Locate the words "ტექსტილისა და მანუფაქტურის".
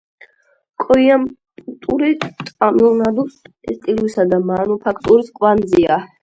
3.43-5.31